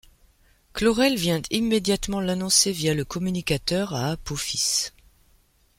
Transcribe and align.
Klorel 0.73 1.15
vient 1.15 1.43
immédiatement 1.51 2.21
l'annoncer 2.21 2.71
via 2.71 2.95
le 2.95 3.05
communicateur 3.05 3.93
à 3.93 4.09
Apophis. 4.09 4.93